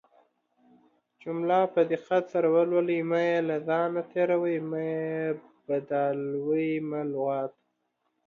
[1.21, 5.11] جمله په دقت سره ولولٸ مه يې له ځانه تيروٸ، مه يې
[5.67, 7.53] بدالوۍ، مه لغت